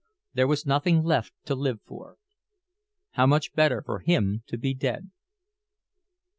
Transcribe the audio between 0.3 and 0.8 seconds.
There was